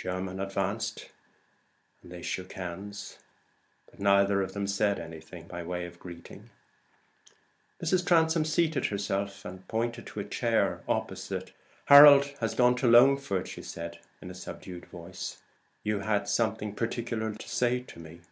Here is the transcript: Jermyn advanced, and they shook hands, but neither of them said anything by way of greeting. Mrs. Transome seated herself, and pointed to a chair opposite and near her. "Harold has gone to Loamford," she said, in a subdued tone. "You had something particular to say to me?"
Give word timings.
Jermyn 0.00 0.40
advanced, 0.40 1.10
and 2.02 2.10
they 2.10 2.22
shook 2.22 2.54
hands, 2.54 3.18
but 3.90 4.00
neither 4.00 4.40
of 4.40 4.54
them 4.54 4.66
said 4.66 4.98
anything 4.98 5.46
by 5.46 5.62
way 5.62 5.84
of 5.84 5.98
greeting. 6.00 6.48
Mrs. 7.82 8.06
Transome 8.06 8.46
seated 8.46 8.86
herself, 8.86 9.44
and 9.44 9.68
pointed 9.68 10.06
to 10.06 10.20
a 10.20 10.24
chair 10.24 10.80
opposite 10.88 11.32
and 11.32 11.48
near 11.50 11.50
her. 11.88 11.96
"Harold 12.06 12.24
has 12.40 12.54
gone 12.54 12.76
to 12.76 12.86
Loamford," 12.86 13.46
she 13.46 13.60
said, 13.60 13.98
in 14.22 14.30
a 14.30 14.34
subdued 14.34 14.86
tone. 14.90 15.12
"You 15.82 16.00
had 16.00 16.28
something 16.28 16.74
particular 16.74 17.34
to 17.34 17.46
say 17.46 17.80
to 17.80 17.98
me?" 17.98 18.22